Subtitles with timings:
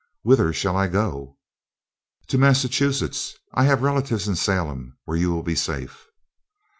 [0.23, 1.37] "Whither shall I go?"
[2.29, 3.35] "To Massachusetts.
[3.53, 6.07] I have relatives in Salem, where you will be safe."